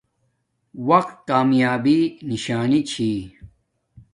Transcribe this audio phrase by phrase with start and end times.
[0.89, 1.99] وقت کامیابی
[2.31, 3.11] نشانی چھی